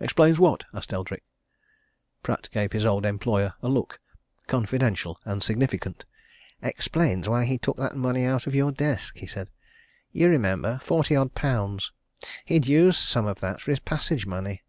[0.00, 1.22] "Explains what?" asked Eldrick.
[2.22, 4.00] Pratt gave his old employer a look
[4.46, 6.06] confidential and significant.
[6.62, 9.50] "Explains why he took that money out of your desk," he said.
[10.12, 11.92] "You remember forty odd pounds.
[12.46, 14.62] He'd use some of that for his passage money.